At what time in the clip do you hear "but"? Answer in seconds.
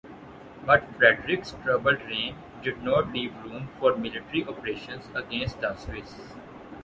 0.65-0.83